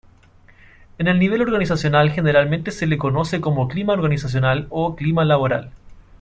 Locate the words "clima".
3.67-3.93, 4.95-5.25